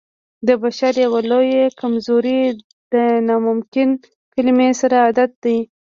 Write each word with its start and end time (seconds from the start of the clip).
د 0.47 0.49
بشر 0.61 0.93
يوه 1.05 1.21
لويه 1.29 1.65
کمزوري 1.79 2.41
د 2.93 2.95
ناممکن 3.27 3.89
کلمې 4.33 4.69
سره 4.81 4.95
عادت 5.05 5.31
دی. 5.43 5.57